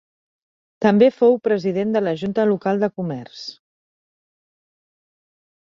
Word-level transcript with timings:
També 0.85 1.09
fou 1.17 1.37
president 1.49 1.93
de 1.97 2.03
la 2.07 2.15
junta 2.23 2.47
local 2.53 2.83
de 2.85 2.91
comerç. 3.01 3.45